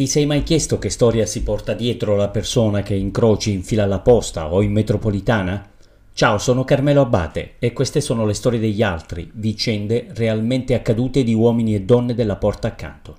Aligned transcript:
Ti 0.00 0.06
sei 0.06 0.24
mai 0.24 0.42
chiesto 0.44 0.78
che 0.78 0.88
storia 0.88 1.26
si 1.26 1.42
porta 1.42 1.74
dietro 1.74 2.16
la 2.16 2.30
persona 2.30 2.80
che 2.80 2.94
incroci 2.94 3.52
in 3.52 3.62
fila 3.62 3.82
alla 3.82 3.98
posta 3.98 4.50
o 4.50 4.62
in 4.62 4.72
metropolitana? 4.72 5.72
Ciao, 6.14 6.38
sono 6.38 6.64
Carmelo 6.64 7.02
Abate 7.02 7.56
e 7.58 7.74
queste 7.74 8.00
sono 8.00 8.24
le 8.24 8.32
storie 8.32 8.58
degli 8.58 8.80
altri, 8.80 9.30
vicende 9.34 10.06
realmente 10.14 10.72
accadute 10.72 11.22
di 11.22 11.34
uomini 11.34 11.74
e 11.74 11.82
donne 11.82 12.14
della 12.14 12.36
porta 12.36 12.68
accanto. 12.68 13.16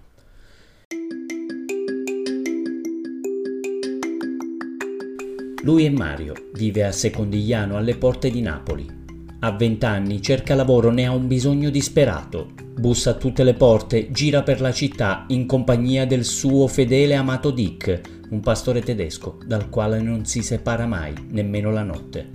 Lui 5.62 5.86
è 5.86 5.90
Mario, 5.92 6.34
vive 6.54 6.84
a 6.84 6.92
Secondigliano 6.92 7.78
alle 7.78 7.96
porte 7.96 8.32
di 8.32 8.42
Napoli. 8.42 9.01
Ha 9.44 9.52
vent'anni, 9.54 10.22
cerca 10.22 10.54
lavoro, 10.54 10.92
ne 10.92 11.08
ha 11.08 11.12
un 11.12 11.26
bisogno 11.26 11.72
disperato. 11.72 12.52
Bussa 12.76 13.10
a 13.10 13.14
tutte 13.16 13.44
le 13.44 13.56
porte, 13.56 14.12
gira 14.12 14.44
per 14.44 14.62
la 14.62 14.72
città 14.72 15.26
in 15.30 15.48
compagnia 15.48 16.06
del 16.06 16.26
suo 16.26 16.68
fedele 16.68 17.16
amato 17.16 17.50
Dick, 17.50 18.02
un 18.30 18.40
pastore 18.40 18.82
tedesco 18.82 19.40
dal 19.44 19.68
quale 19.70 20.00
non 20.00 20.26
si 20.26 20.44
separa 20.44 20.86
mai, 20.86 21.16
nemmeno 21.32 21.72
la 21.72 21.82
notte. 21.82 22.30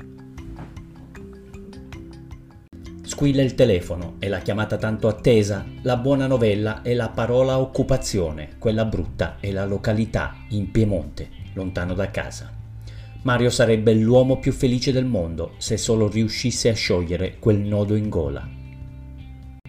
Squilla 3.05 3.42
il 3.42 3.55
telefono 3.55 4.16
e 4.19 4.28
la 4.28 4.41
chiamata 4.41 4.77
tanto 4.77 5.06
attesa, 5.06 5.64
la 5.83 5.97
buona 5.97 6.27
novella 6.27 6.83
è 6.83 6.92
la 6.92 7.11
parola 7.11 7.61
occupazione, 7.61 8.56
quella 8.59 8.84
brutta 8.84 9.36
è 9.38 9.52
la 9.52 9.64
località 9.64 10.34
in 10.48 10.73
Piemonte, 10.73 11.28
lontano 11.55 11.95
da 11.95 12.11
casa. 12.11 12.55
Mario 13.26 13.50
sarebbe 13.50 13.92
l'uomo 13.92 14.38
più 14.38 14.52
felice 14.52 14.92
del 14.92 15.04
mondo 15.04 15.54
se 15.58 15.76
solo 15.76 16.08
riuscisse 16.08 16.68
a 16.68 16.74
sciogliere 16.74 17.38
quel 17.40 17.58
nodo 17.58 17.96
in 17.96 18.08
gola. 18.08 18.48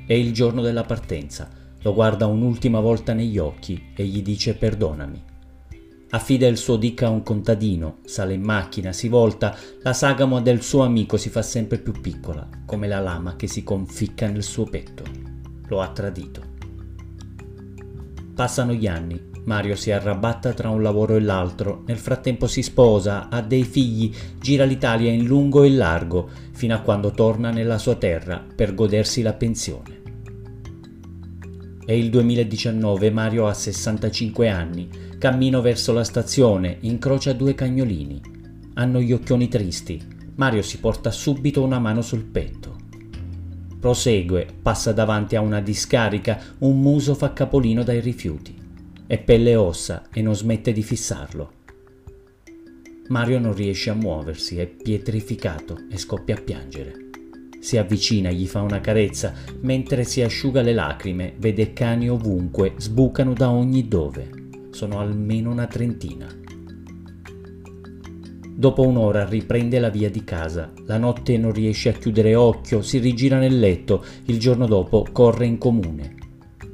È 0.06 0.14
il 0.14 0.32
giorno 0.32 0.62
della 0.62 0.84
partenza, 0.84 1.50
lo 1.82 1.92
guarda 1.96 2.28
un'ultima 2.28 2.80
volta 2.80 3.14
negli 3.14 3.40
occhi 3.40 3.94
e 3.96 4.06
gli 4.06 4.22
dice 4.22 4.54
perdonami. 4.54 5.24
Affida 6.12 6.46
il 6.46 6.58
suo 6.58 6.76
dick 6.76 7.02
a 7.02 7.10
un 7.10 7.24
contadino, 7.24 7.98
sale 8.06 8.36
in 8.36 8.44
macchina, 8.44 8.94
si 8.94 9.08
volta, 9.08 9.58
la 9.82 9.94
sagoma 9.94 10.40
del 10.40 10.62
suo 10.62 10.84
amico 10.84 11.18
si 11.18 11.30
fa 11.30 11.42
sempre 11.42 11.80
più 11.80 12.00
piccola, 12.00 12.48
come 12.64 12.88
la 12.88 13.00
lama 13.00 13.36
che 13.36 13.48
si 13.48 13.64
conficca 13.64 14.30
nel 14.30 14.44
suo 14.44 14.66
petto. 14.66 15.04
Lo 15.68 15.82
ha 15.82 15.90
tradito. 15.90 16.44
Passano 18.36 18.74
gli 18.74 18.86
anni, 18.86 19.20
Mario 19.48 19.78
si 19.78 19.92
arrabatta 19.92 20.52
tra 20.52 20.70
un 20.70 20.82
lavoro 20.82 21.16
e 21.16 21.22
l'altro, 21.22 21.84
nel 21.86 21.98
frattempo 21.98 22.48
si 22.48 22.62
sposa, 22.62 23.30
ha 23.30 23.42
dei 23.42 23.64
figli, 23.64 24.14
gira 24.42 24.66
l'Italia 24.66 25.10
in 25.10 25.24
lungo 25.24 25.64
e 25.64 25.70
largo, 25.70 26.30
fino 26.52 26.76
a 26.76 26.80
quando 26.80 27.12
torna 27.12 27.50
nella 27.50 27.78
sua 27.78 27.96
terra 27.96 28.46
per 28.54 28.74
godersi 28.76 29.22
la 29.22 29.32
pensione. 29.32 30.02
È 31.86 31.94
il 31.94 32.10
2019, 32.10 33.10
Mario 33.10 33.48
ha 33.48 33.54
65 33.54 34.50
anni, 34.50 34.90
cammino 35.18 35.62
verso 35.62 35.94
la 35.94 36.04
stazione, 36.04 36.80
incrocia 36.82 37.32
due 37.32 37.56
cagnolini. 37.56 38.20
Hanno 38.74 39.00
gli 39.00 39.14
occhioni 39.14 39.48
tristi. 39.48 40.04
Mario 40.36 40.62
si 40.62 40.78
porta 40.80 41.10
subito 41.10 41.64
una 41.64 41.80
mano 41.80 42.02
sul 42.02 42.26
petto. 42.26 42.76
Prosegue, 43.80 44.46
passa 44.62 44.92
davanti 44.92 45.38
a 45.38 45.42
una 45.42 45.62
discarica, 45.62 46.38
un 46.60 46.82
muso 46.82 47.16
fa 47.16 47.32
capolino 47.32 47.84
dai 47.84 48.02
rifiuti. 48.02 48.66
È 49.08 49.18
pelle 49.18 49.52
e 49.52 49.56
ossa 49.56 50.10
e 50.12 50.22
non 50.22 50.36
smette 50.36 50.74
di 50.74 50.84
fissarlo. 50.84 51.52
Mario 53.08 53.40
non 53.40 53.54
riesce 53.54 53.90
a 53.90 53.94
muoversi, 53.94 54.58
è 54.58 54.68
pietrificato 54.68 55.78
e 55.90 55.98
scoppia 55.98 56.36
a 56.36 56.42
piangere. 56.42 56.94
Si 57.62 57.78
avvicina, 57.78 58.32
gli 58.32 58.46
fa 58.48 58.60
una 58.60 58.82
carezza, 58.82 59.34
mentre 59.62 60.04
si 60.04 60.22
asciuga 60.22 60.62
le 60.62 60.74
lacrime, 60.74 61.36
vede 61.38 61.72
cani 61.72 62.10
ovunque, 62.10 62.74
sbucano 62.76 63.32
da 63.32 63.50
ogni 63.50 63.88
dove. 63.88 64.30
Sono 64.72 65.00
almeno 65.00 65.52
una 65.52 65.68
trentina. 65.68 66.28
Dopo 68.56 68.82
un'ora 68.86 69.24
riprende 69.24 69.80
la 69.80 69.90
via 69.90 70.10
di 70.10 70.26
casa. 70.26 70.74
La 70.86 70.98
notte 70.98 71.38
non 71.38 71.54
riesce 71.54 71.88
a 71.88 71.94
chiudere 71.94 72.36
occhio, 72.36 72.82
si 72.82 72.98
rigira 72.98 73.40
nel 73.40 73.58
letto. 73.58 74.04
Il 74.26 74.38
giorno 74.38 74.68
dopo 74.68 75.08
corre 75.14 75.46
in 75.46 75.58
comune 75.58 76.26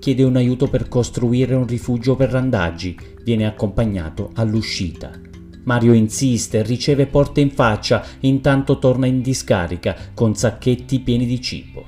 chiede 0.04 0.24
un 0.24 0.36
aiuto 0.36 0.68
per 0.68 0.90
costruire 0.90 1.56
un 1.56 1.66
rifugio 1.66 2.18
per 2.18 2.30
randaggi, 2.30 2.94
viene 3.24 3.46
accompagnato 3.46 4.32
all'uscita. 4.34 5.10
Mario 5.64 5.94
insiste, 5.94 6.62
riceve 6.62 7.06
porte 7.06 7.40
in 7.40 7.52
faccia, 7.52 8.04
intanto 8.20 8.80
torna 8.80 9.06
in 9.06 9.22
discarica 9.22 9.96
con 10.14 10.36
sacchetti 10.36 11.00
pieni 11.00 11.26
di 11.26 11.40
cibo. 11.40 11.86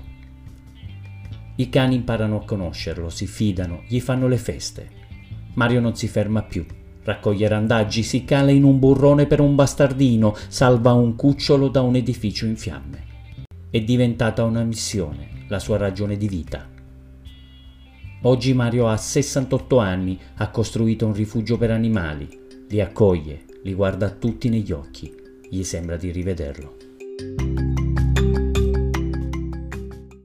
I 1.58 1.68
cani 1.68 1.96
imparano 1.96 2.38
a 2.38 2.46
conoscerlo, 2.46 3.10
si 3.10 3.28
fidano, 3.28 3.84
gli 3.86 4.00
fanno 4.00 4.30
le 4.30 4.38
feste. 4.38 4.90
Mario 5.56 5.82
non 5.82 5.98
si 5.98 6.08
ferma 6.08 6.42
più, 6.42 6.66
raccoglie 7.04 7.50
randaggi, 7.50 8.02
si 8.02 8.24
cala 8.24 8.52
in 8.52 8.64
un 8.64 8.80
burrone 8.80 9.26
per 9.26 9.42
un 9.42 9.56
bastardino, 9.56 10.34
salva 10.48 10.94
un 10.94 11.18
cucciolo 11.18 11.68
da 11.68 11.82
un 11.82 11.98
edificio 11.98 12.46
in 12.46 12.56
fiamme. 12.56 13.04
È 13.70 13.82
diventata 13.82 14.46
una 14.46 14.64
missione, 14.64 15.28
la 15.50 15.60
sua 15.60 15.76
ragione 15.76 16.16
di 16.16 16.30
vita. 16.30 16.70
Oggi 18.28 18.56
Mario 18.56 18.88
ha 18.88 18.98
68 18.98 19.78
anni, 19.78 20.20
ha 20.38 20.50
costruito 20.50 21.06
un 21.06 21.14
rifugio 21.14 21.60
per 21.60 21.70
animali, 21.70 22.28
li 22.70 22.82
accoglie, 22.82 23.46
li 23.62 23.72
guarda 23.76 24.10
tutti 24.10 24.50
negli 24.50 24.72
occhi, 24.72 25.14
gli 25.48 25.62
sembra 25.62 25.96
di 25.96 26.10
rivederlo. 26.10 26.76